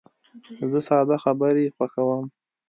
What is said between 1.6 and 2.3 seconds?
خوښوم.